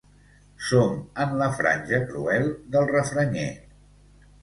[0.69, 0.95] Som
[1.27, 3.49] en la franja cruel del refranyer.